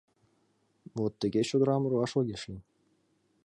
Вет 0.97 1.13
тыге 1.21 1.41
чодырам 1.49 1.83
руаш 1.89 2.11
огеш 2.19 2.41
лий. 2.49 2.63